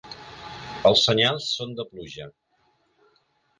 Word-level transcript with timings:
Els 0.91 1.03
senyals 1.09 1.51
són 1.59 1.77
de 1.81 1.87
pluja. 1.93 2.29